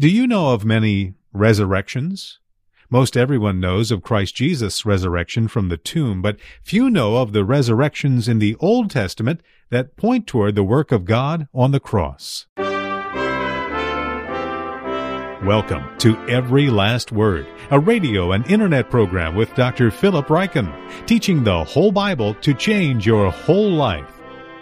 [0.00, 2.38] Do you know of many resurrections?
[2.88, 7.44] Most everyone knows of Christ Jesus' resurrection from the tomb, but few know of the
[7.44, 9.40] resurrections in the Old Testament
[9.70, 12.46] that point toward the work of God on the cross.
[15.44, 19.90] Welcome to Every Last Word, a radio and internet program with Dr.
[19.90, 20.72] Philip Ryken,
[21.08, 24.17] teaching the whole Bible to change your whole life.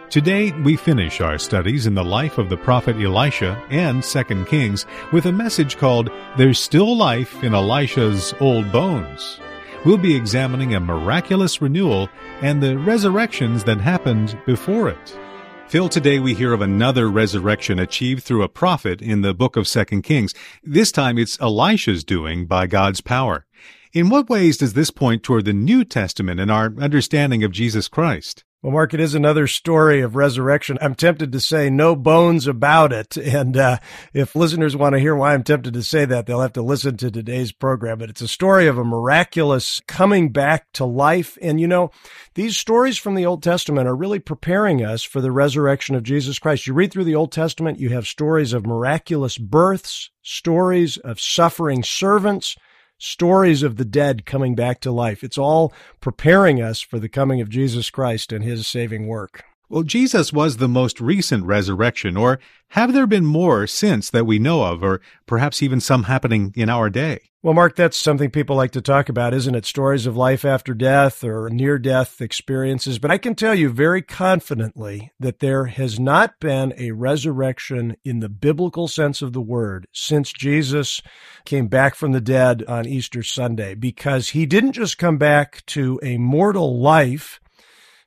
[0.09, 4.86] Today, we finish our studies in the life of the prophet Elisha and 2 Kings
[5.12, 9.40] with a message called There's Still Life in Elisha's Old Bones.
[9.85, 12.08] We'll be examining a miraculous renewal
[12.40, 15.18] and the resurrections that happened before it.
[15.66, 19.66] Phil, today we hear of another resurrection achieved through a prophet in the book of
[19.66, 20.32] 2 Kings.
[20.63, 23.44] This time it's Elisha's doing by God's power.
[23.93, 27.88] In what ways does this point toward the New Testament and our understanding of Jesus
[27.88, 28.44] Christ?
[28.62, 30.78] Well, Mark, it is another story of resurrection.
[30.80, 33.16] I'm tempted to say no bones about it.
[33.36, 33.78] And uh,
[34.14, 36.96] if listeners want to hear why I'm tempted to say that, they'll have to listen
[36.96, 37.98] to today's program.
[37.98, 41.36] But it's a story of a miraculous coming back to life.
[41.42, 41.90] And you know,
[42.34, 46.38] these stories from the Old Testament are really preparing us for the resurrection of Jesus
[46.38, 46.66] Christ.
[46.66, 51.82] You read through the Old Testament, you have stories of miraculous births, stories of suffering
[51.82, 52.56] servants,
[52.98, 55.22] stories of the dead coming back to life.
[55.25, 59.44] It's all preparing us for the coming of Jesus Christ and his saving work.
[59.69, 64.39] Well, Jesus was the most recent resurrection, or have there been more since that we
[64.39, 67.19] know of, or perhaps even some happening in our day?
[67.42, 69.67] Well, Mark, that's something people like to talk about, isn't it?
[69.67, 72.98] Stories of life after death or near death experiences.
[72.98, 78.20] But I can tell you very confidently that there has not been a resurrection in
[78.20, 81.03] the biblical sense of the word since Jesus
[81.44, 86.00] came back from the dead on Easter Sunday, because he didn't just come back to
[86.03, 87.41] a mortal life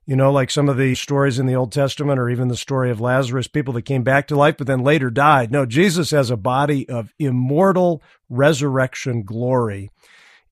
[0.09, 2.89] you know, like some of the stories in the Old Testament or even the story
[2.89, 5.51] of Lazarus, people that came back to life but then later died.
[5.51, 9.91] No, Jesus has a body of immortal resurrection glory.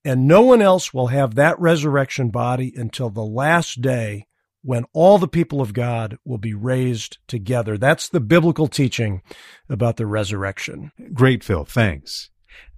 [0.06, 4.28] And no one else will have that resurrection body until the last day
[4.62, 7.80] when all the people of God will be raised together.
[7.80, 9.24] That's the biblical teaching
[9.68, 10.92] about the resurrection.
[11.16, 11.66] Great, Phil.
[11.66, 12.30] Thanks.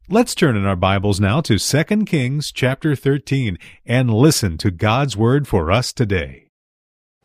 [0.07, 5.17] Let's turn in our Bibles now to 2 Kings chapter 13 and listen to God's
[5.17, 6.48] word for us today.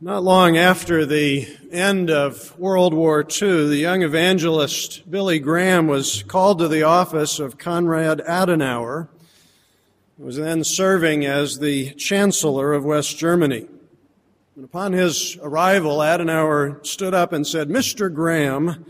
[0.04, 6.22] Not long after the end of World War II, the young evangelist Billy Graham was
[6.24, 9.08] called to the office of Konrad Adenauer,
[10.18, 13.66] who was then serving as the Chancellor of West Germany.
[14.56, 18.12] And upon his arrival, Adenauer stood up and said, Mr.
[18.12, 18.84] Graham,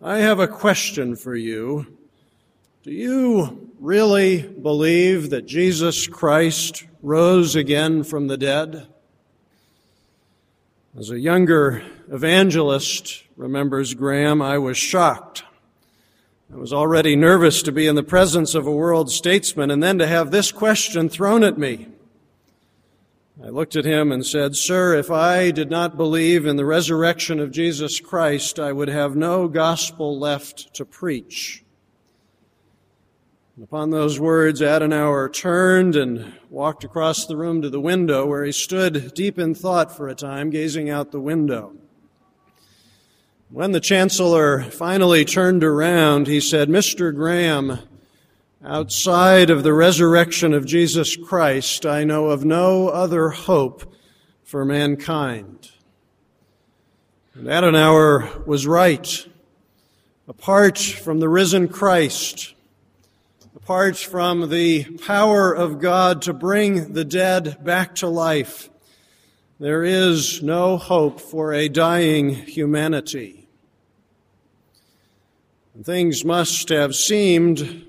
[0.00, 1.98] I have a question for you.
[2.84, 8.86] Do you really believe that Jesus Christ rose again from the dead?
[10.96, 15.42] As a younger evangelist, remembers Graham, I was shocked.
[16.52, 19.98] I was already nervous to be in the presence of a world statesman and then
[19.98, 21.88] to have this question thrown at me.
[23.42, 27.40] I looked at him and said, Sir, if I did not believe in the resurrection
[27.40, 31.63] of Jesus Christ, I would have no gospel left to preach.
[33.62, 38.50] Upon those words, Adenauer turned and walked across the room to the window where he
[38.50, 41.72] stood deep in thought for a time, gazing out the window.
[43.50, 47.14] When the Chancellor finally turned around, he said, Mr.
[47.14, 47.78] Graham,
[48.64, 53.94] outside of the resurrection of Jesus Christ, I know of no other hope
[54.42, 55.70] for mankind.
[57.34, 59.28] And Adenauer was right.
[60.26, 62.53] Apart from the risen Christ,
[63.64, 68.68] apart from the power of God to bring the dead back to life,
[69.58, 73.48] there is no hope for a dying humanity.
[75.82, 77.86] Things must have seemed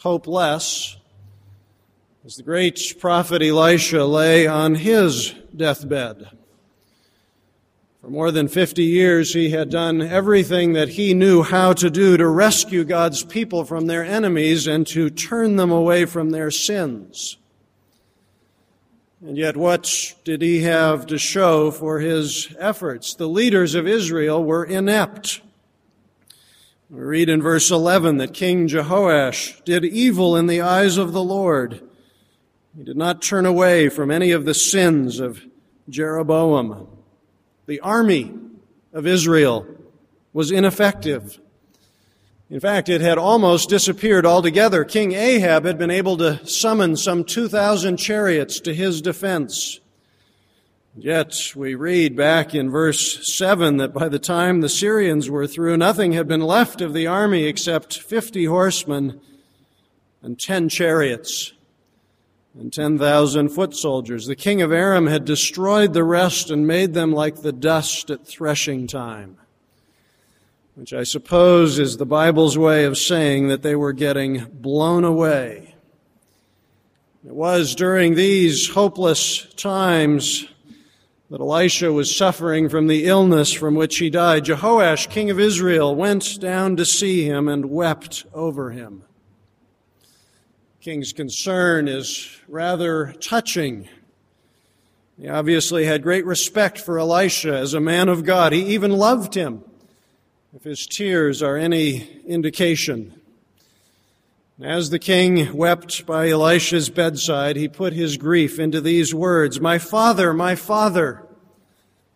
[0.00, 0.98] hopeless
[2.26, 6.28] as the great prophet Elisha lay on his deathbed.
[8.06, 12.16] For more than 50 years, he had done everything that he knew how to do
[12.16, 17.36] to rescue God's people from their enemies and to turn them away from their sins.
[19.20, 23.12] And yet, what did he have to show for his efforts?
[23.12, 25.40] The leaders of Israel were inept.
[26.88, 31.24] We read in verse 11 that King Jehoash did evil in the eyes of the
[31.24, 31.80] Lord.
[32.78, 35.40] He did not turn away from any of the sins of
[35.88, 36.95] Jeroboam.
[37.66, 38.32] The army
[38.92, 39.66] of Israel
[40.32, 41.40] was ineffective.
[42.48, 44.84] In fact, it had almost disappeared altogether.
[44.84, 49.80] King Ahab had been able to summon some 2,000 chariots to his defense.
[50.94, 55.76] Yet we read back in verse 7 that by the time the Syrians were through,
[55.76, 59.20] nothing had been left of the army except 50 horsemen
[60.22, 61.52] and 10 chariots
[62.58, 64.26] and 10,000 foot soldiers.
[64.26, 68.26] The king of Aram had destroyed the rest and made them like the dust at
[68.26, 69.36] threshing time,
[70.74, 75.74] which I suppose is the Bible's way of saying that they were getting blown away.
[77.26, 80.46] It was during these hopeless times
[81.28, 84.44] that Elisha was suffering from the illness from which he died.
[84.44, 89.02] Jehoash, king of Israel, went down to see him and wept over him.
[90.86, 93.88] King's concern is rather touching.
[95.20, 98.52] He obviously had great respect for Elisha as a man of God.
[98.52, 99.64] He even loved him,
[100.54, 103.20] if his tears are any indication.
[104.62, 109.78] As the king wept by Elisha's bedside, he put his grief into these words My
[109.78, 111.26] father, my father,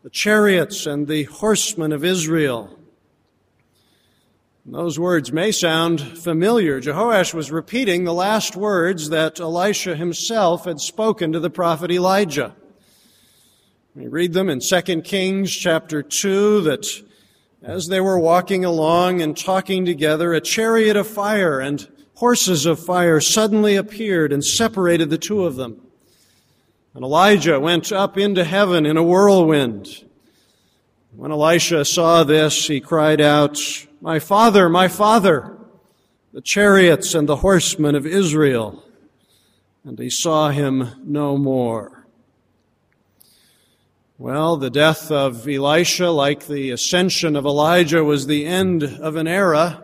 [0.05, 2.79] the chariots and the horsemen of Israel.
[4.67, 6.83] Those words may sound familiar.
[6.83, 12.55] Jehoash was repeating the last words that Elisha himself had spoken to the prophet Elijah.
[13.95, 16.87] We read them in 2 Kings chapter 2 that
[17.63, 22.79] as they were walking along and talking together, a chariot of fire and horses of
[22.79, 25.81] fire suddenly appeared and separated the two of them.
[26.95, 30.05] And Elijah went up into heaven in a whirlwind.
[31.17, 33.59] When Elisha saw this, he cried out,
[34.01, 35.57] My father, my father,
[36.33, 38.85] the chariots and the horsemen of Israel.
[39.83, 42.07] And he saw him no more.
[44.19, 49.27] Well, the death of Elisha, like the ascension of Elijah, was the end of an
[49.27, 49.83] era.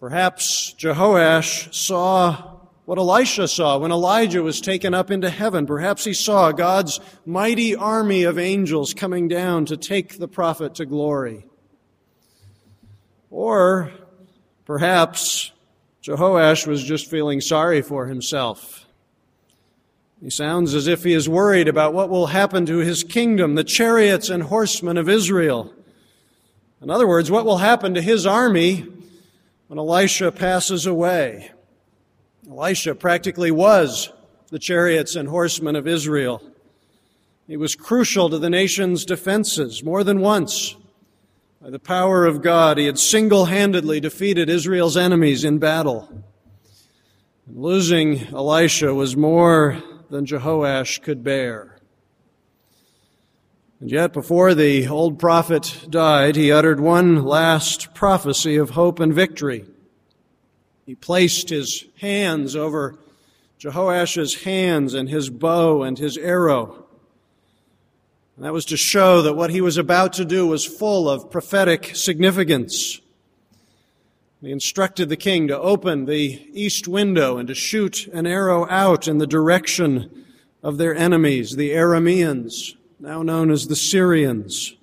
[0.00, 2.51] Perhaps Jehoash saw
[2.92, 5.64] what Elisha saw when Elijah was taken up into heaven.
[5.64, 10.84] Perhaps he saw God's mighty army of angels coming down to take the prophet to
[10.84, 11.46] glory.
[13.30, 13.90] Or
[14.66, 15.52] perhaps
[16.02, 18.84] Jehoash was just feeling sorry for himself.
[20.20, 23.64] He sounds as if he is worried about what will happen to his kingdom, the
[23.64, 25.72] chariots and horsemen of Israel.
[26.82, 28.86] In other words, what will happen to his army
[29.68, 31.52] when Elisha passes away.
[32.50, 34.12] Elisha practically was
[34.50, 36.42] the chariots and horsemen of Israel.
[37.46, 40.74] He was crucial to the nation's defenses more than once.
[41.60, 46.24] By the power of God, he had single handedly defeated Israel's enemies in battle.
[47.46, 49.80] Losing Elisha was more
[50.10, 51.78] than Jehoash could bear.
[53.78, 59.14] And yet, before the old prophet died, he uttered one last prophecy of hope and
[59.14, 59.64] victory.
[60.86, 62.96] He placed his hands over
[63.58, 66.86] Jehoash's hands and his bow and his arrow.
[68.36, 71.30] And that was to show that what he was about to do was full of
[71.30, 73.00] prophetic significance.
[74.40, 79.06] He instructed the king to open the east window and to shoot an arrow out
[79.06, 80.24] in the direction
[80.62, 84.74] of their enemies, the Arameans now known as the Syrians.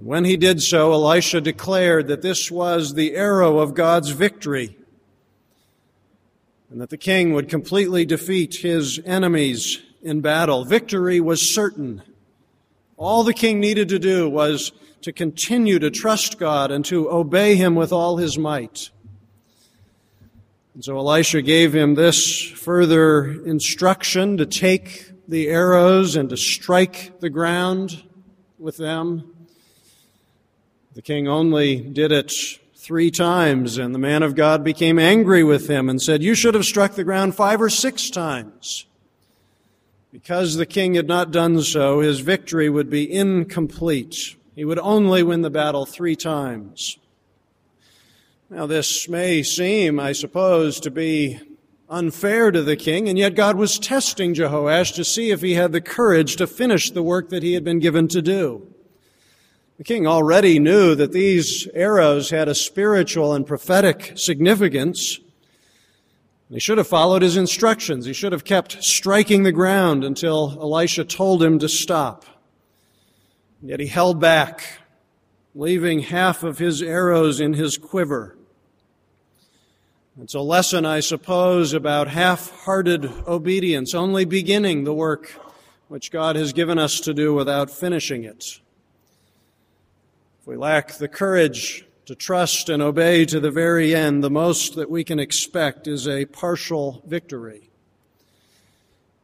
[0.00, 4.78] And when he did so, Elisha declared that this was the arrow of God's victory
[6.70, 10.64] and that the king would completely defeat his enemies in battle.
[10.64, 12.00] Victory was certain.
[12.96, 17.56] All the king needed to do was to continue to trust God and to obey
[17.56, 18.88] him with all his might.
[20.72, 27.20] And so Elisha gave him this further instruction to take the arrows and to strike
[27.20, 28.02] the ground
[28.58, 29.34] with them.
[31.00, 32.30] The king only did it
[32.76, 36.52] three times, and the man of God became angry with him and said, You should
[36.52, 38.84] have struck the ground five or six times.
[40.12, 44.36] Because the king had not done so, his victory would be incomplete.
[44.54, 46.98] He would only win the battle three times.
[48.50, 51.40] Now, this may seem, I suppose, to be
[51.88, 55.72] unfair to the king, and yet God was testing Jehoash to see if he had
[55.72, 58.69] the courage to finish the work that he had been given to do.
[59.80, 65.20] The king already knew that these arrows had a spiritual and prophetic significance.
[66.50, 68.04] He should have followed his instructions.
[68.04, 72.26] He should have kept striking the ground until Elisha told him to stop.
[73.62, 74.80] Yet he held back,
[75.54, 78.36] leaving half of his arrows in his quiver.
[80.20, 85.40] It's a lesson, I suppose, about half hearted obedience, only beginning the work
[85.88, 88.60] which God has given us to do without finishing it.
[90.40, 94.74] If we lack the courage to trust and obey to the very end, the most
[94.76, 97.68] that we can expect is a partial victory.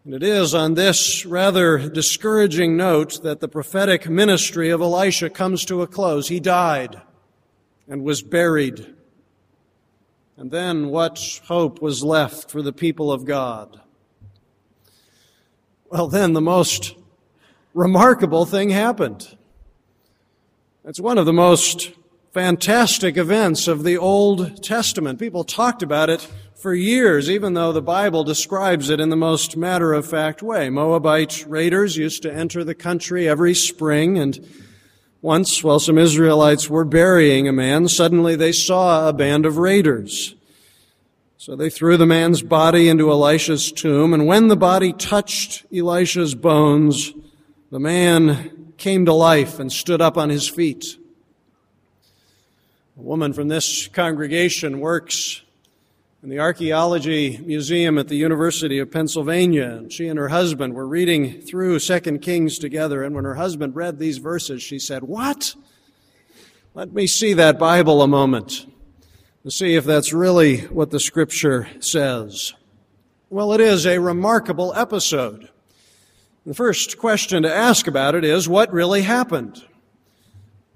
[0.05, 5.65] And it is on this rather discouraging note that the prophetic ministry of Elisha comes
[5.65, 6.29] to a close.
[6.29, 7.01] He died
[7.89, 8.95] and was buried.
[10.37, 13.81] And then what hope was left for the people of God?
[15.89, 16.95] Well, then the most
[17.73, 19.36] remarkable thing happened.
[20.89, 21.91] It's one of the most
[22.33, 25.19] fantastic events of the Old Testament.
[25.19, 26.21] People talked about it
[26.55, 30.71] for years, even though the Bible describes it in the most matter of fact way.
[30.71, 34.49] Moabite raiders used to enter the country every spring, and
[35.23, 40.37] once, while some Israelites were burying a man, suddenly they saw a band of raiders.
[41.37, 46.37] So they threw the man's body into Elisha's tomb, and when the body touched Elisha's
[46.37, 47.13] bones,
[47.73, 50.97] the man came to life and stood up on his feet.
[52.99, 55.43] A woman from this congregation works
[56.23, 59.69] in the Archaeology Museum at the University of Pennsylvania.
[59.69, 63.77] And she and her husband were reading through Second Kings together, and when her husband
[63.77, 65.55] read these verses, she said, What?
[66.75, 68.67] Let me see that Bible a moment
[69.45, 72.55] to see if that's really what the scripture says.
[73.31, 75.49] Well, it is a remarkable episode.
[76.47, 79.65] The first question to ask about it is, what really happened?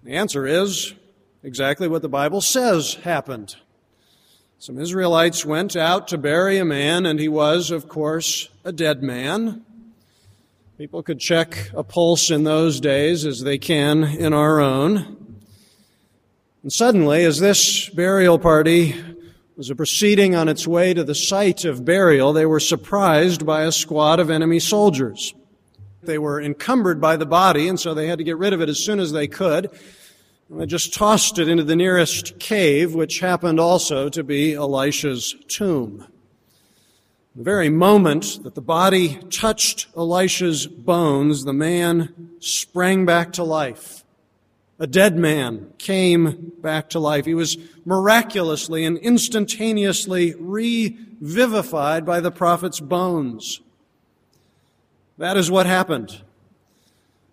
[0.02, 0.94] The answer is
[1.44, 3.54] exactly what the Bible says happened.
[4.58, 9.00] Some Israelites went out to bury a man, and he was, of course, a dead
[9.04, 9.64] man.
[10.76, 15.38] People could check a pulse in those days as they can in our own.
[16.64, 18.96] And suddenly, as this burial party
[19.56, 23.70] was proceeding on its way to the site of burial, they were surprised by a
[23.70, 25.32] squad of enemy soldiers.
[26.02, 28.68] They were encumbered by the body, and so they had to get rid of it
[28.68, 29.70] as soon as they could.
[30.48, 35.34] And they just tossed it into the nearest cave, which happened also to be Elisha's
[35.48, 36.06] tomb.
[37.36, 44.04] The very moment that the body touched Elisha's bones, the man sprang back to life.
[44.80, 47.26] A dead man came back to life.
[47.26, 53.60] He was miraculously and instantaneously revivified by the prophet's bones.
[55.20, 56.22] That is what happened.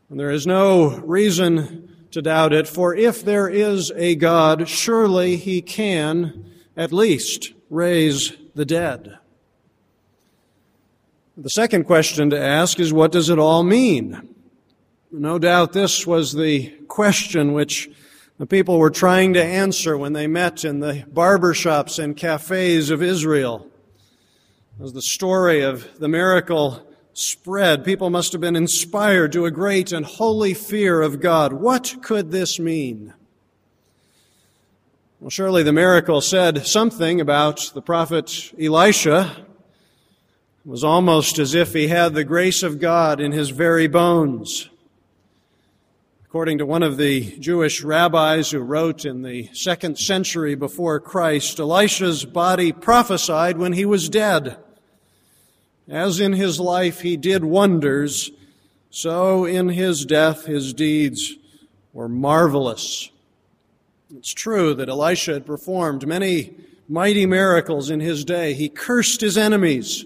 [0.10, 5.38] And there is no reason to doubt it, for if there is a God, surely
[5.38, 9.17] he can at least raise the dead.
[11.38, 14.36] The second question to ask is what does it all mean?
[15.10, 17.89] No doubt this was the question which
[18.38, 22.89] the people were trying to answer when they met in the barber shops and cafes
[22.89, 23.65] of Israel.
[24.77, 26.84] Was the story of the miracle
[27.17, 31.51] spread, people must have been inspired to a great and holy fear of God.
[31.51, 33.13] What could this mean?
[35.19, 39.36] Well, surely the miracle said something about the prophet Elisha.
[40.63, 44.69] It was almost as if he had the grace of God in his very bones.
[46.24, 51.59] According to one of the Jewish rabbis who wrote in the second century before Christ,
[51.59, 54.57] Elisha's body prophesied when he was dead.
[55.89, 58.32] As in his life he did wonders,
[58.89, 61.36] so in his death his deeds
[61.94, 63.10] were marvelous.
[64.15, 66.56] It's true that Elisha had performed many
[66.89, 68.53] mighty miracles in his day.
[68.53, 70.06] He cursed his enemies,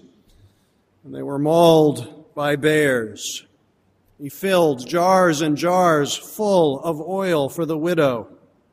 [1.04, 3.44] and they were mauled by bears.
[4.18, 8.28] He filled jars and jars full of oil for the widow.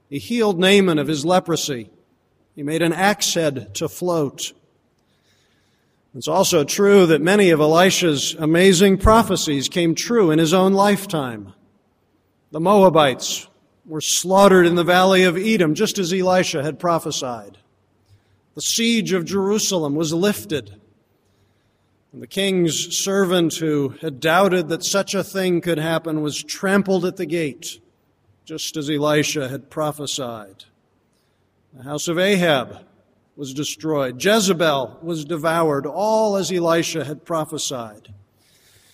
[0.09, 1.89] He healed Naaman of his leprosy.
[2.55, 4.53] He made an axe head to float.
[6.19, 11.53] It's also true that many of Elisha's amazing prophecies came true in his own lifetime.
[12.51, 13.47] The Moabites
[13.85, 17.59] were slaughtered in the valley of Edom, just as Elisha had prophesied.
[18.55, 20.81] The siege of Jerusalem was lifted.
[22.11, 27.05] And the king's servant who had doubted that such a thing could happen was trampled
[27.05, 27.79] at the gate,
[28.43, 30.65] just as Elisha had prophesied.
[31.73, 32.88] The house of Ahab
[33.39, 34.21] was destroyed.
[34.21, 38.13] Jezebel was devoured, all as Elisha had prophesied.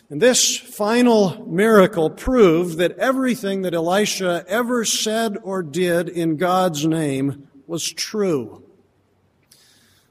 [0.08, 6.86] And this final miracle proved that everything that Elisha ever said or did in God's
[6.86, 8.64] name was true.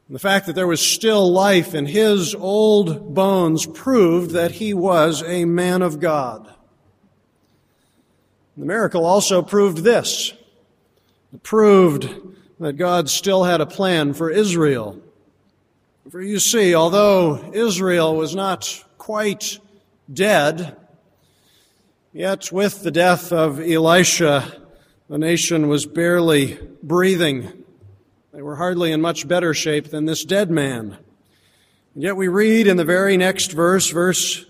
[0.08, 4.74] And the fact that there was still life in his old bones proved that he
[4.74, 6.52] was a man of God.
[8.56, 10.32] The miracle also proved this.
[11.32, 12.12] It proved
[12.60, 15.00] that God still had a plan for Israel.
[16.10, 19.58] For you see, although Israel was not quite
[20.12, 20.76] dead,
[22.12, 24.60] yet with the death of Elisha,
[25.08, 27.64] the nation was barely breathing.
[28.32, 30.98] They were hardly in much better shape than this dead man.
[31.94, 34.44] And yet we read in the very next verse, verse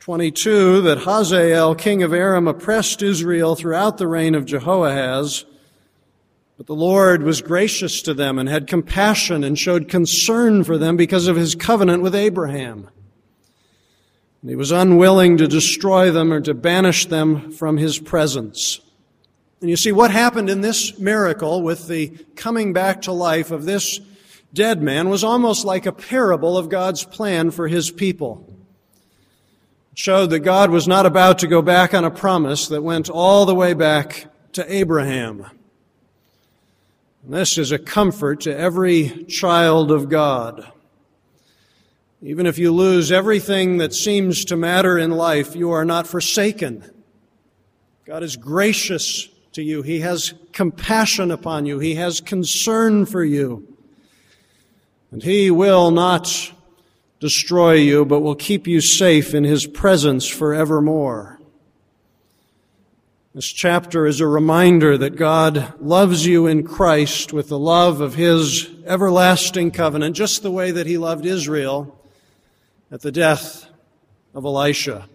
[0.00, 5.44] 22, that Hazael, king of Aram, oppressed Israel throughout the reign of Jehoahaz.
[6.62, 10.96] But the Lord was gracious to them and had compassion and showed concern for them
[10.96, 12.88] because of his covenant with Abraham.
[14.40, 18.80] And he was unwilling to destroy them or to banish them from his presence.
[19.60, 23.64] And you see what happened in this miracle with the coming back to life of
[23.64, 23.98] this
[24.54, 28.46] dead man was almost like a parable of God's plan for his people.
[29.90, 33.10] It showed that God was not about to go back on a promise that went
[33.10, 35.46] all the way back to Abraham.
[37.24, 40.66] This is a comfort to every child of God.
[42.20, 46.84] Even if you lose everything that seems to matter in life, you are not forsaken.
[48.04, 49.82] God is gracious to you.
[49.82, 51.78] He has compassion upon you.
[51.78, 53.68] He has concern for you.
[55.12, 56.52] And He will not
[57.20, 61.31] destroy you, but will keep you safe in His presence forevermore.
[63.34, 68.14] This chapter is a reminder that God loves you in Christ with the love of
[68.14, 71.98] His everlasting covenant, just the way that He loved Israel
[72.90, 73.70] at the death
[74.34, 75.08] of Elisha.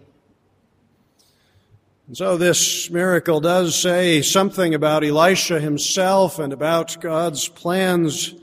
[2.08, 8.34] And so this miracle does say something about Elisha himself and about God's plans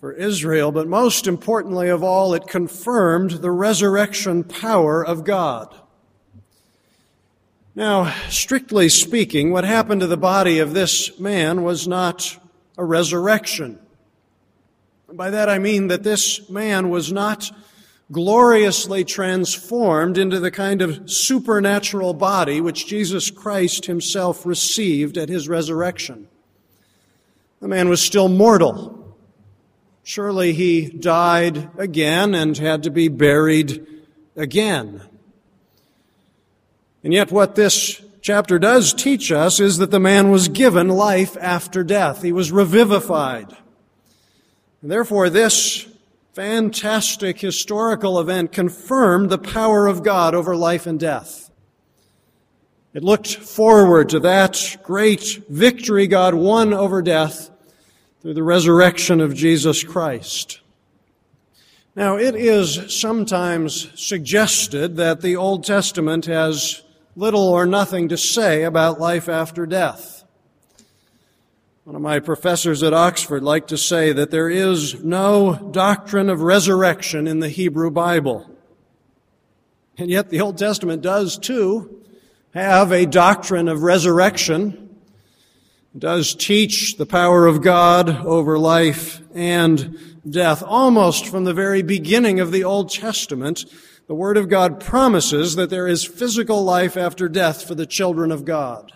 [0.00, 5.81] for Israel, but most importantly of all, it confirmed the resurrection power of God.
[7.74, 12.38] Now, strictly speaking, what happened to the body of this man was not
[12.76, 13.78] a resurrection.
[15.10, 17.50] By that I mean that this man was not
[18.10, 25.48] gloriously transformed into the kind of supernatural body which Jesus Christ himself received at his
[25.48, 26.28] resurrection.
[27.60, 29.16] The man was still mortal.
[30.02, 33.86] Surely he died again and had to be buried
[34.36, 35.02] again.
[37.04, 41.36] And yet what this chapter does teach us is that the man was given life
[41.40, 42.22] after death.
[42.22, 43.56] He was revivified.
[44.80, 45.86] And therefore this
[46.32, 51.50] fantastic historical event confirmed the power of God over life and death.
[52.94, 57.50] It looked forward to that great victory God won over death
[58.20, 60.60] through the resurrection of Jesus Christ.
[61.94, 66.82] Now, it is sometimes suggested that the Old Testament has
[67.14, 70.24] little or nothing to say about life after death.
[71.84, 76.40] One of my professors at Oxford liked to say that there is no doctrine of
[76.40, 78.48] resurrection in the Hebrew Bible.
[79.98, 82.02] And yet the Old Testament does too
[82.54, 84.96] have a doctrine of resurrection.
[85.98, 89.98] Does teach the power of God over life and
[90.28, 90.62] death.
[90.62, 93.64] Almost from the very beginning of the Old Testament,
[94.06, 98.32] the Word of God promises that there is physical life after death for the children
[98.32, 98.92] of God.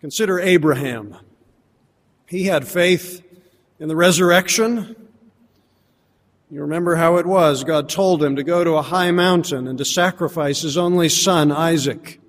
[0.00, 1.16] Consider Abraham.
[2.26, 3.22] He had faith
[3.78, 4.96] in the resurrection.
[6.50, 7.64] You remember how it was.
[7.64, 11.52] God told him to go to a high mountain and to sacrifice his only son,
[11.52, 12.20] Isaac.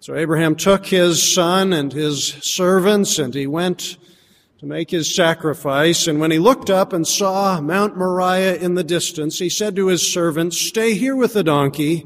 [0.00, 3.96] So Abraham took his son and his servants and he went
[4.58, 6.08] to make his sacrifice.
[6.08, 9.86] And when he looked up and saw Mount Moriah in the distance, he said to
[9.86, 12.04] his servants, Stay here with the donkey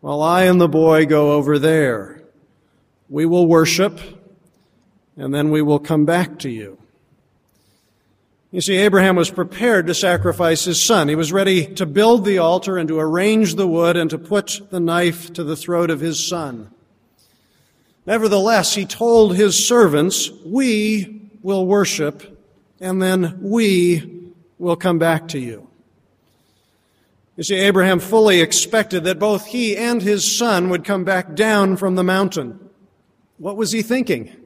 [0.00, 2.22] while I and the boy go over there.
[3.08, 3.98] We will worship
[5.16, 6.78] and then we will come back to you.
[8.50, 11.08] You see, Abraham was prepared to sacrifice his son.
[11.08, 14.60] He was ready to build the altar and to arrange the wood and to put
[14.70, 16.70] the knife to the throat of his son.
[18.06, 22.38] Nevertheless, he told his servants, We will worship,
[22.80, 25.68] and then we will come back to you.
[27.36, 31.76] You see, Abraham fully expected that both he and his son would come back down
[31.78, 32.68] from the mountain.
[33.38, 34.36] What was he thinking?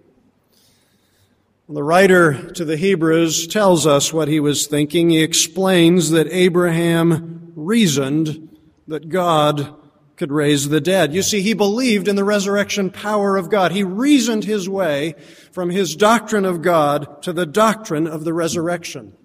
[1.68, 5.10] The writer to the Hebrews tells us what he was thinking.
[5.10, 9.74] He explains that Abraham reasoned that God
[10.16, 11.12] could raise the dead.
[11.12, 13.72] You see, he believed in the resurrection power of God.
[13.72, 15.14] He reasoned his way
[15.50, 19.16] from his doctrine of God to the doctrine of the resurrection.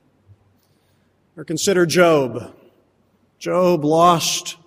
[1.38, 2.56] Or consider Job.
[3.38, 4.58] Job lost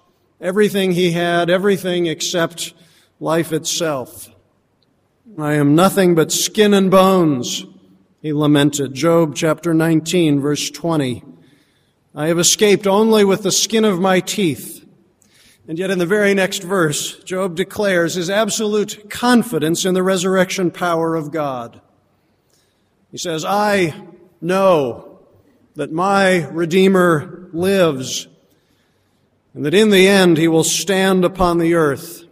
[0.41, 2.73] everything he had, everything except
[3.21, 4.29] life itself.
[5.39, 7.65] I am nothing but skin and bones,
[8.21, 8.95] he lamented.
[8.95, 11.25] Job chapter 19, verse 20.
[12.15, 14.82] I have escaped only with the skin of my teeth.
[15.69, 20.71] And yet in the very next verse, Job declares his absolute confidence in the resurrection
[20.71, 21.81] power of God.
[23.13, 23.95] He says, I
[24.41, 25.21] know
[25.77, 28.27] that my Redeemer lives,
[29.55, 32.25] and that in the end he will stand upon the earth.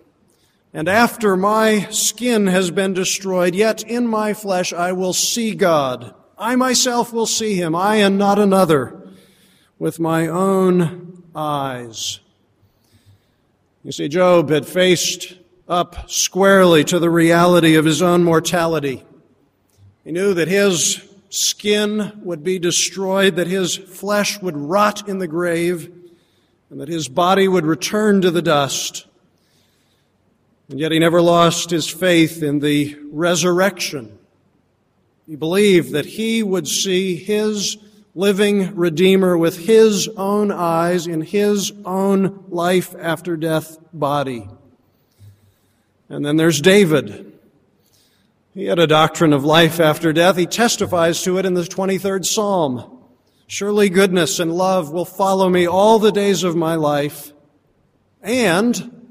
[0.72, 6.14] And after my skin has been destroyed, yet in my flesh I will see God.
[6.36, 9.08] I myself will see him, I and not another,
[9.78, 12.20] with my own eyes.
[13.82, 19.02] You see, Job had faced up squarely to the reality of his own mortality.
[20.04, 25.26] He knew that his skin would be destroyed, that his flesh would rot in the
[25.26, 25.90] grave,
[26.68, 29.06] and that his body would return to the dust.
[30.68, 34.18] And yet he never lost his faith in the resurrection.
[35.26, 37.78] He believed that he would see his
[38.14, 44.48] living Redeemer with his own eyes in his own life after death body.
[46.08, 47.32] And then there's David.
[48.52, 50.36] He had a doctrine of life after death.
[50.36, 52.98] He testifies to it in the 23rd Psalm.
[53.46, 57.32] Surely goodness and love will follow me all the days of my life,
[58.22, 59.06] and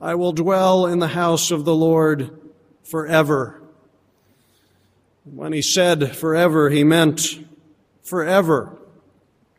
[0.00, 2.38] I will dwell in the house of the Lord
[2.84, 3.62] forever.
[5.24, 7.44] When he said forever, he meant
[8.02, 8.78] forever.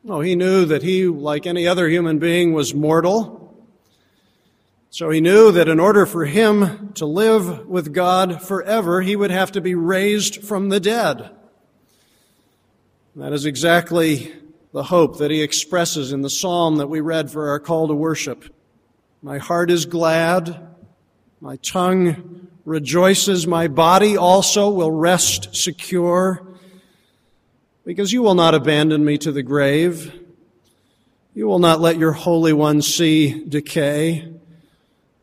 [0.04, 3.42] No, he knew that he, like any other human being, was mortal
[4.94, 9.32] so he knew that in order for him to live with God forever, he would
[9.32, 11.30] have to be raised from the dead.
[13.16, 14.34] That is exactly
[14.74, 17.94] the hope that he expresses in the psalm that we read for our call to
[17.94, 18.44] worship.
[19.22, 20.60] My heart is glad,
[21.40, 26.46] my tongue rejoices, my body also will rest secure,
[27.86, 30.18] because you will not abandon me to the grave.
[31.34, 34.34] You will not let your Holy One see decay.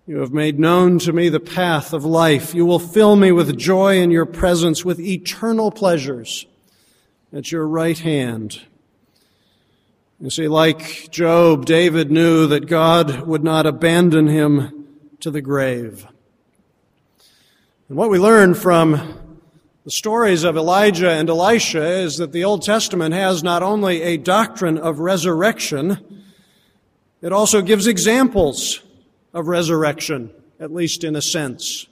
[0.07, 2.55] You have made known to me the path of life.
[2.55, 6.47] You will fill me with joy in your presence, with eternal pleasures
[7.33, 8.63] at your right hand.
[10.19, 14.87] You see, like Job, David knew that God would not abandon him
[15.21, 16.07] to the grave.
[17.89, 19.28] And what we learn from
[19.89, 24.19] the stories of Elijah and Elisha is that the Old Testament has not only a
[24.19, 26.23] doctrine of resurrection,
[27.23, 28.83] it also gives examples
[29.33, 31.87] of resurrection, at least in a sense.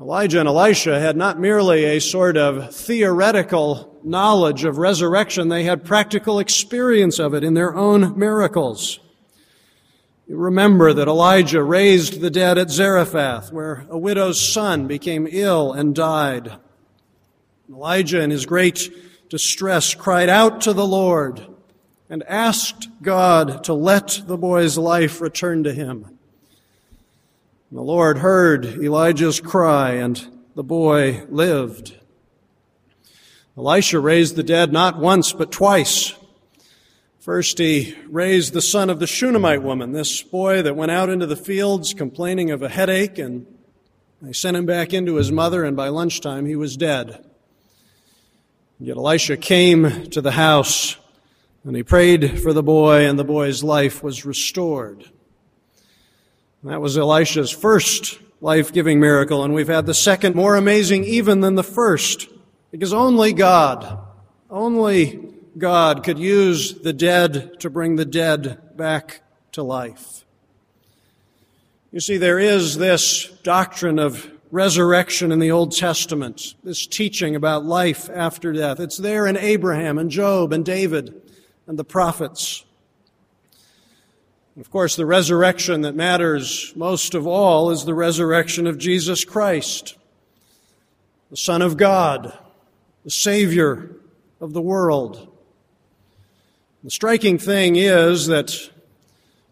[0.00, 5.84] Elijah and Elisha had not merely a sort of theoretical knowledge of resurrection, they had
[5.84, 8.98] practical experience of it in their own miracles.
[10.28, 15.72] You remember that Elijah raised the dead at Zarephath, where a widow's son became ill
[15.72, 16.52] and died.
[17.70, 18.92] Elijah, in his great
[19.30, 21.46] distress, cried out to the Lord
[22.10, 26.18] and asked God to let the boy's life return to him.
[27.72, 31.96] The Lord heard Elijah's cry, and the boy lived.
[33.56, 36.17] Elisha raised the dead not once, but twice.
[37.28, 41.26] First, he raised the son of the Shunammite woman, this boy that went out into
[41.26, 43.44] the fields complaining of a headache, and
[44.22, 47.22] they sent him back into his mother, and by lunchtime he was dead.
[48.80, 50.96] Yet Elisha came to the house
[51.64, 55.04] and he prayed for the boy, and the boy's life was restored.
[56.64, 61.42] That was Elisha's first life giving miracle, and we've had the second more amazing even
[61.42, 62.26] than the first,
[62.70, 63.98] because only God,
[64.48, 65.27] only
[65.58, 70.24] God could use the dead to bring the dead back to life.
[71.90, 77.64] You see, there is this doctrine of resurrection in the Old Testament, this teaching about
[77.64, 78.80] life after death.
[78.80, 81.20] It's there in Abraham and Job and David
[81.66, 82.64] and the prophets.
[84.58, 89.96] Of course, the resurrection that matters most of all is the resurrection of Jesus Christ,
[91.30, 92.36] the Son of God,
[93.04, 93.96] the Savior
[94.40, 95.27] of the world.
[96.84, 98.70] The striking thing is that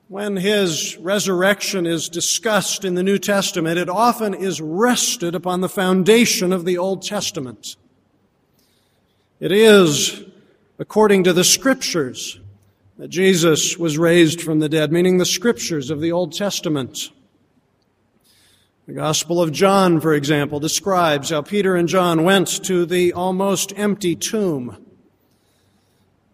[0.07, 5.69] when his resurrection is discussed in the New Testament, it often is rested upon the
[5.69, 7.75] foundation of the Old Testament.
[9.41, 10.23] It is
[10.79, 12.39] according to the scriptures
[12.97, 17.11] that Jesus was raised from the dead, meaning the scriptures of the Old Testament.
[18.87, 23.73] The Gospel of John, for example, describes how Peter and John went to the almost
[23.77, 24.86] empty tomb.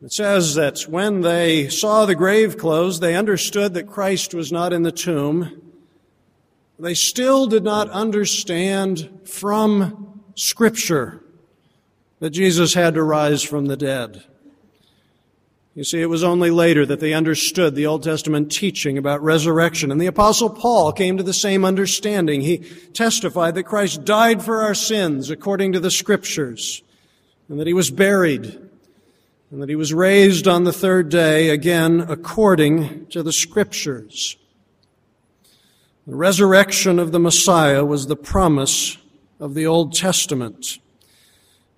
[0.03, 4.73] It says that when they saw the grave closed, they understood that Christ was not
[4.73, 5.63] in the tomb.
[6.77, 11.23] They still did not understand from Scripture
[12.19, 14.25] that Jesus had to rise from the dead.
[15.77, 19.93] You see, it was only later that they understood the Old Testament teaching about resurrection.
[19.93, 22.41] And the apostle Paul came to the same understanding.
[22.41, 22.59] He
[22.93, 26.83] testified that Christ died for our sins according to the scriptures
[27.49, 28.71] and that he was buried
[29.53, 34.39] and that he was raised on the third day, again according to the Scriptures.
[36.07, 38.97] The resurrection of the Messiah was the promise
[39.39, 40.79] of the Old Testament.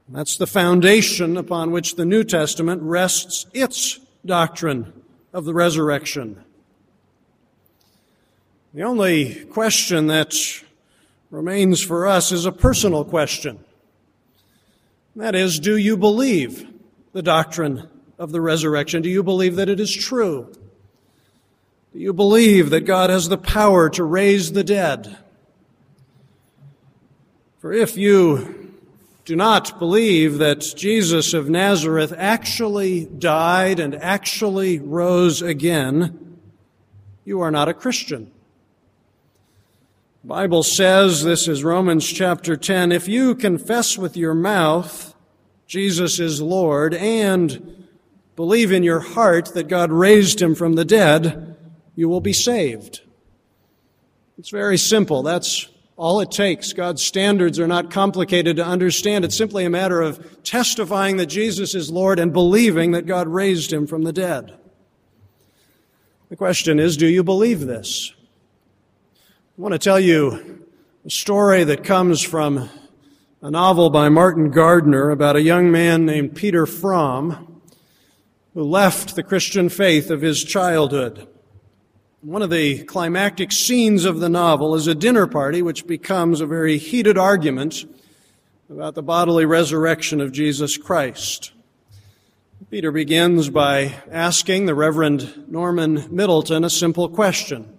[0.08, 4.92] That's the foundation upon which the New Testament rests its doctrine
[5.32, 6.44] of the resurrection.
[8.72, 10.32] The only question that
[11.28, 13.64] remains for us is a personal question.
[15.16, 16.70] That is, do you believe
[17.14, 19.00] the doctrine of the resurrection?
[19.00, 20.52] Do you believe that it is true?
[21.94, 25.16] Do you believe that God has the power to raise the dead?
[27.60, 28.72] For if you
[29.24, 36.38] do not believe that Jesus of Nazareth actually died and actually rose again,
[37.24, 38.30] you are not a Christian.
[40.22, 45.13] The Bible says, this is Romans chapter 10, if you confess with your mouth
[45.66, 47.86] Jesus is Lord, and
[48.36, 51.56] believe in your heart that God raised him from the dead,
[51.94, 53.00] you will be saved.
[54.38, 55.22] It's very simple.
[55.22, 56.72] That's all it takes.
[56.72, 59.24] God's standards are not complicated to understand.
[59.24, 63.72] It's simply a matter of testifying that Jesus is Lord and believing that God raised
[63.72, 64.54] him from the dead.
[66.30, 68.12] The question is, do you believe this?
[69.56, 70.64] I want to tell you
[71.04, 72.68] a story that comes from
[73.44, 77.60] a novel by Martin Gardner about a young man named Peter Fromm
[78.54, 81.28] who left the Christian faith of his childhood.
[82.22, 86.46] One of the climactic scenes of the novel is a dinner party which becomes a
[86.46, 87.84] very heated argument
[88.70, 91.52] about the bodily resurrection of Jesus Christ.
[92.70, 97.78] Peter begins by asking the Reverend Norman Middleton a simple question.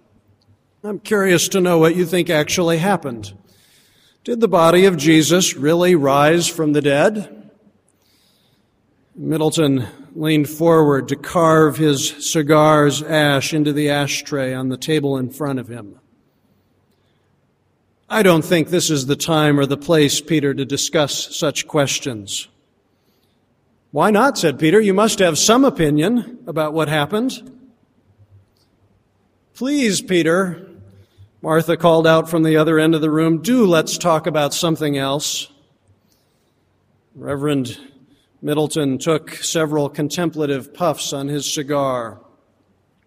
[0.84, 3.32] I'm curious to know what you think actually happened.
[4.26, 7.48] Did the body of Jesus really rise from the dead?
[9.14, 9.86] Middleton
[10.16, 15.60] leaned forward to carve his cigar's ash into the ashtray on the table in front
[15.60, 16.00] of him.
[18.10, 22.48] I don't think this is the time or the place, Peter, to discuss such questions.
[23.92, 24.36] Why not?
[24.36, 24.80] said Peter.
[24.80, 27.60] You must have some opinion about what happened.
[29.54, 30.68] Please, Peter,
[31.42, 34.96] Martha called out from the other end of the room, Do let's talk about something
[34.96, 35.48] else.
[37.14, 37.78] Reverend
[38.42, 42.20] Middleton took several contemplative puffs on his cigar.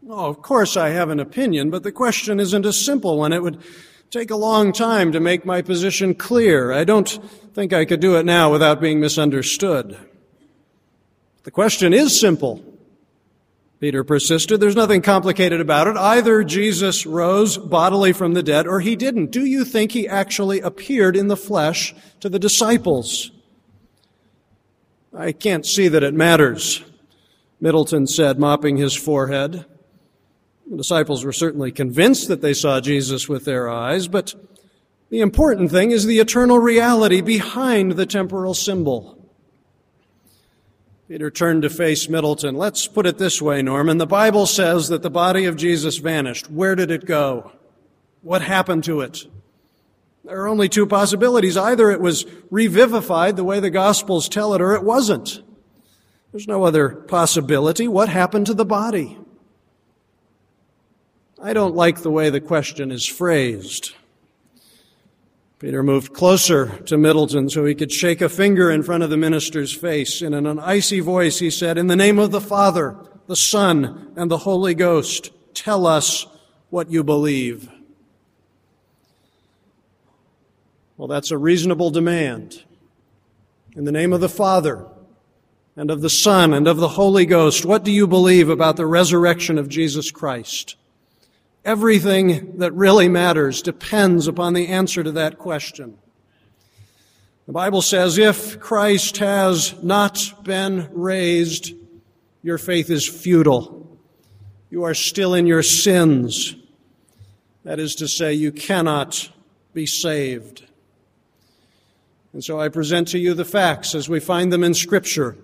[0.08, 3.34] Oh, of course I have an opinion, but the question isn't a simple one.
[3.34, 3.62] It would
[4.10, 6.72] take a long time to make my position clear.
[6.72, 7.10] I don't
[7.54, 9.98] think I could do it now without being misunderstood.
[11.44, 12.64] The question is simple.
[13.80, 14.60] Peter persisted.
[14.60, 15.96] There's nothing complicated about it.
[15.96, 19.32] Either Jesus rose bodily from the dead or he didn't.
[19.32, 23.32] Do you think he actually appeared in the flesh to the disciples?
[25.16, 26.84] I can't see that it matters,
[27.62, 29.66] Middleton said, mopping his forehead.
[30.70, 34.36] The disciples were certainly convinced that they saw Jesus with their eyes, but
[35.10, 39.19] the important thing is the eternal reality behind the temporal symbol.
[41.10, 42.54] Peter turned to face Middleton.
[42.54, 43.98] Let's put it this way, Norman.
[43.98, 46.52] The Bible says that the body of Jesus vanished.
[46.52, 47.52] Where did it go?
[48.22, 49.26] What happened to it?
[50.24, 51.58] There are only two possibilities.
[51.58, 55.42] Either it was revivified the way the Gospels tell it, or it wasn't.
[56.32, 57.88] There's no other possibility.
[57.88, 59.18] What happened to the body?
[61.42, 63.96] I don't like the way the question is phrased.
[65.60, 69.18] Peter moved closer to Middleton so he could shake a finger in front of the
[69.18, 70.22] minister's face.
[70.22, 72.96] And in an icy voice, he said, In the name of the Father,
[73.28, 76.26] the Son, and the Holy Ghost, tell us
[76.70, 77.70] what you believe.
[80.96, 82.64] Well, that's a reasonable demand.
[83.76, 84.88] In the name of the Father,
[85.76, 88.86] and of the Son, and of the Holy Ghost, what do you believe about the
[88.86, 90.78] resurrection of Jesus Christ?
[91.66, 95.98] Everything that really matters depends upon the answer to that question.
[97.48, 101.74] The Bible says, if Christ has not been raised,
[102.44, 103.98] your faith is futile.
[104.70, 106.56] You are still in your sins.
[107.64, 109.30] That is to say, you cannot
[109.74, 110.66] be saved.
[112.32, 115.36] And so I present to you the facts as we find them in Scripture.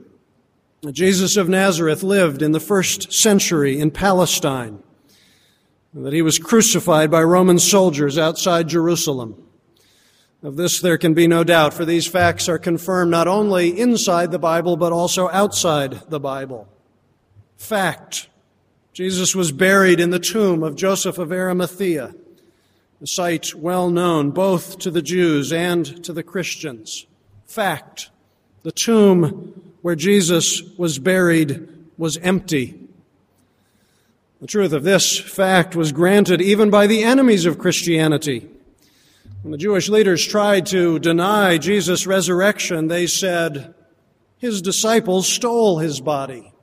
[0.92, 4.84] Jesus of Nazareth lived in the first century in Palestine
[6.04, 9.42] that he was crucified by Roman soldiers outside Jerusalem.
[10.44, 14.32] Of this there can be no doubt, for these facts are confirmed not only inside
[14.32, 16.68] the Bible, but also outside the Bible.
[17.58, 18.28] Fact.
[18.94, 22.14] Jesus was buried in the tomb of Joseph of Arimathea,
[23.02, 27.06] a site well known both to the Jews and to the Christians.
[27.46, 28.10] Fact.
[28.64, 32.85] The tomb where Jesus was buried was empty.
[34.46, 38.48] The truth of this fact was granted even by the enemies of Christianity.
[39.42, 43.74] When the Jewish leaders tried to deny Jesus' resurrection, they said,
[44.38, 46.54] His disciples stole his body.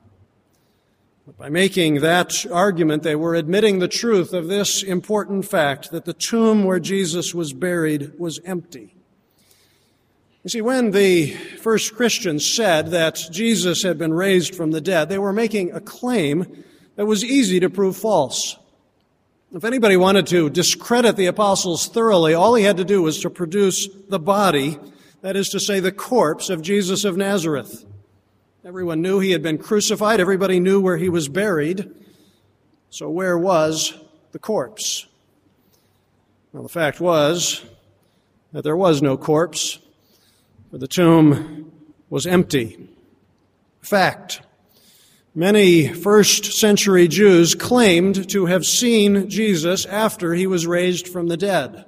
[1.25, 6.05] But by making that argument, they were admitting the truth of this important fact that
[6.05, 8.95] the tomb where Jesus was buried was empty.
[10.45, 15.09] You see, when the first Christians said that Jesus had been raised from the dead,
[15.09, 16.63] they were making a claim
[16.95, 18.57] that was easy to prove false.
[19.53, 23.29] If anybody wanted to discredit the apostles thoroughly, all he had to do was to
[23.29, 24.79] produce the body,
[25.21, 27.85] that is to say, the corpse of Jesus of Nazareth.
[28.65, 30.19] Everyone knew he had been crucified.
[30.19, 31.93] Everybody knew where he was buried.
[32.89, 33.93] So where was
[34.31, 35.05] the corpse?
[36.51, 37.63] Well, the fact was
[38.53, 39.79] that there was no corpse,
[40.71, 41.71] for the tomb
[42.09, 42.89] was empty.
[43.81, 44.41] Fact.
[45.35, 51.37] Many first century Jews claimed to have seen Jesus after he was raised from the
[51.37, 51.85] dead.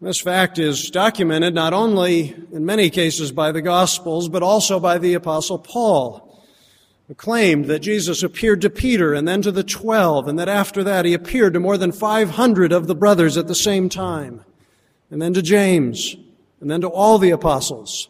[0.00, 4.96] This fact is documented not only in many cases by the Gospels, but also by
[4.96, 6.42] the Apostle Paul,
[7.08, 10.82] who claimed that Jesus appeared to Peter and then to the twelve, and that after
[10.82, 14.44] that he appeared to more than 500 of the brothers at the same time,
[15.10, 16.16] and then to James,
[16.58, 18.08] and then to all the apostles.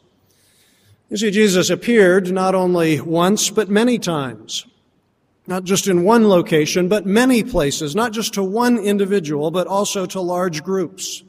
[1.09, 4.66] You see, Jesus appeared not only once, but many times.
[5.47, 10.05] Not just in one location, but many places, not just to one individual, but also
[10.07, 11.23] to large groups.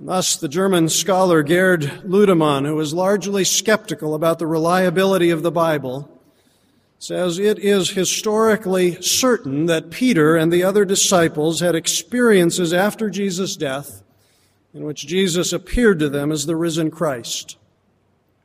[0.00, 5.50] Thus, the German scholar Gerd Ludemann, who is largely skeptical about the reliability of the
[5.50, 6.10] Bible,
[6.98, 13.56] says it is historically certain that Peter and the other disciples had experiences after Jesus'
[13.56, 14.02] death
[14.72, 17.56] in which Jesus appeared to them as the risen Christ.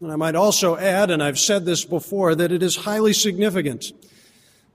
[0.02, 3.94] And I might also add, and I've said this before, that it is highly significant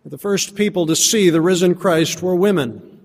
[0.05, 3.05] that the first people to see the risen Christ were women.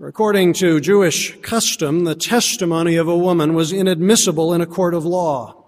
[0.00, 5.04] According to Jewish custom, the testimony of a woman was inadmissible in a court of
[5.04, 5.66] law.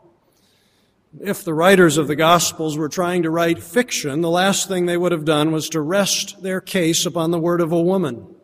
[1.20, 4.96] If the writers of the Gospels were trying to write fiction, the last thing they
[4.96, 8.34] would have done was to rest their case upon the word of a woman.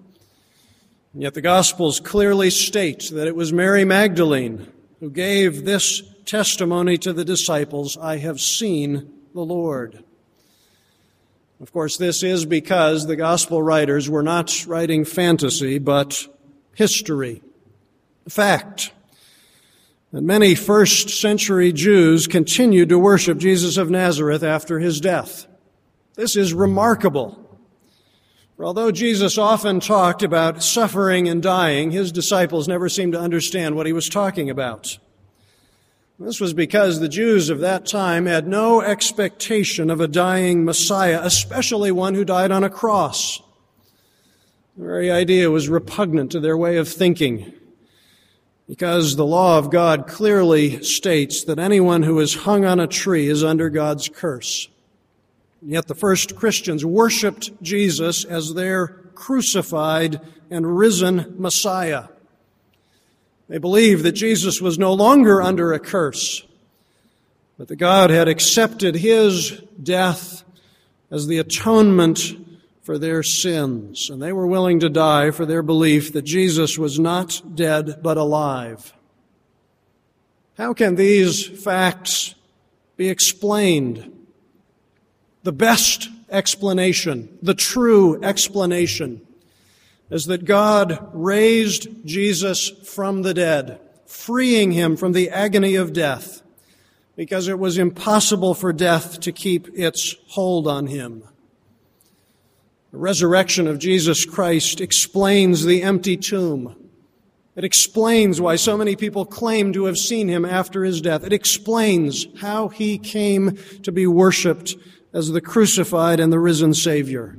[1.15, 6.97] And yet the Gospels clearly state that it was Mary Magdalene who gave this testimony
[6.97, 10.05] to the disciples I have seen the Lord.
[11.61, 16.29] Of course, this is because the gospel writers were not writing fantasy, but
[16.77, 17.43] history.
[18.29, 18.93] Fact.
[20.13, 25.49] That many first century Jews continued to worship Jesus of Nazareth after his death.
[26.15, 27.59] This is remarkable.
[28.57, 33.75] For although Jesus often talked about suffering and dying, his disciples never seemed to understand
[33.75, 34.99] what he was talking about.
[36.23, 41.19] This was because the Jews of that time had no expectation of a dying Messiah,
[41.23, 43.41] especially one who died on a cross.
[44.77, 47.55] The very idea was repugnant to their way of thinking,
[48.69, 53.27] because the law of God clearly states that anyone who is hung on a tree
[53.27, 54.69] is under God's curse.
[55.63, 62.09] Yet the first Christians worshiped Jesus as their crucified and risen Messiah.
[63.51, 66.47] They believed that Jesus was no longer under a curse,
[67.59, 70.45] but that God had accepted his death
[71.11, 72.37] as the atonement
[72.83, 77.01] for their sins, and they were willing to die for their belief that Jesus was
[77.01, 78.95] not dead but alive.
[80.57, 82.37] How can these facts
[82.97, 84.17] be explained?
[85.43, 89.23] The best explanation, the true explanation,
[90.11, 96.43] is that God raised Jesus from the dead, freeing him from the agony of death,
[97.17, 101.23] because it was impossible for death to keep its hold on him.
[102.91, 106.75] The resurrection of Jesus Christ explains the empty tomb.
[107.55, 111.25] It explains why so many people claim to have seen him after his death.
[111.25, 114.75] It explains how he came to be worshiped
[115.13, 117.39] as the crucified and the risen Savior.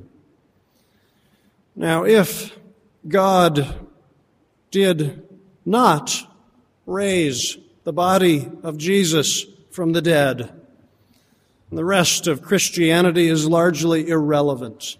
[1.75, 2.57] Now, if
[3.07, 3.87] God
[4.69, 5.27] did
[5.65, 6.27] not
[6.85, 10.51] raise the body of Jesus from the dead.
[11.71, 14.97] The rest of Christianity is largely irrelevant.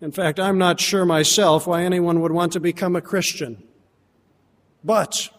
[0.00, 3.62] In fact, I'm not sure myself why anyone would want to become a Christian.
[4.82, 5.30] But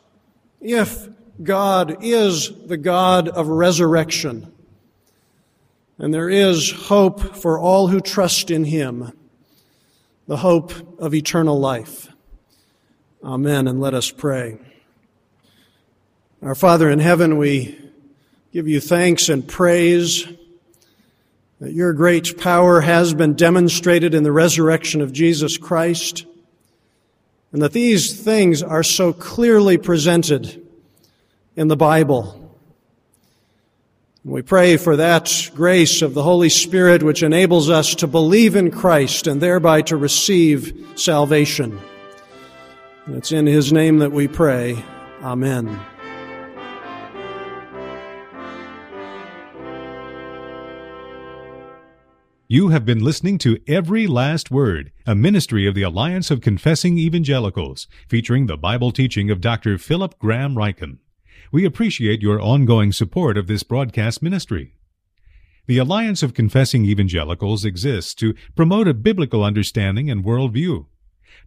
[0.61, 1.09] if
[1.41, 4.51] God is the God of resurrection,
[5.97, 9.11] and there is hope for all who trust in Him,
[10.27, 12.09] the hope of eternal life.
[13.23, 13.67] Amen.
[13.67, 14.59] And let us pray.
[16.41, 17.79] Our Father in heaven, we
[18.53, 20.27] give you thanks and praise
[21.59, 26.25] that your great power has been demonstrated in the resurrection of Jesus Christ,
[27.51, 30.63] and that these things are so clearly presented
[31.55, 32.46] in the Bible.
[34.27, 38.71] We pray for that grace of the Holy Spirit which enables us to believe in
[38.71, 41.79] Christ and thereby to receive salvation.
[43.05, 44.83] And it's in His name that we pray.
[45.23, 45.79] Amen.
[52.49, 56.97] You have been listening to Every Last Word, a ministry of the Alliance of Confessing
[56.97, 59.77] Evangelicals, featuring the Bible teaching of Dr.
[59.77, 60.97] Philip Graham Ryken.
[61.51, 64.75] We appreciate your ongoing support of this broadcast ministry.
[65.65, 70.85] The Alliance of Confessing Evangelicals exists to promote a biblical understanding and worldview.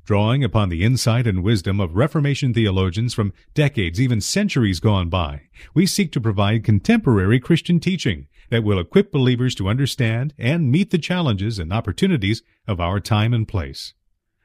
[0.04, 5.42] Drawing upon the insight and wisdom of Reformation theologians from decades, even centuries gone by,
[5.74, 10.90] we seek to provide contemporary Christian teaching that will equip believers to understand and meet
[10.90, 13.94] the challenges and opportunities of our time and place.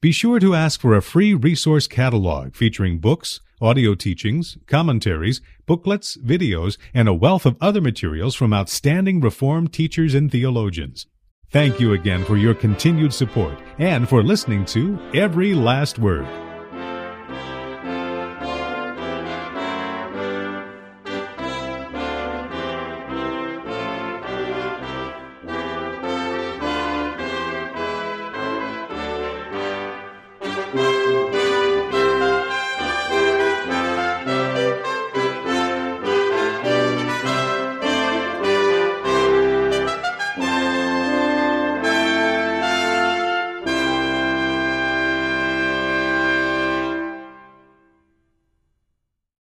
[0.00, 6.16] Be sure to ask for a free resource catalog featuring books, audio teachings, commentaries, booklets,
[6.16, 11.06] videos, and a wealth of other materials from outstanding Reformed teachers and theologians.
[11.50, 16.51] Thank you again for your continued support and for listening to Every Last Word.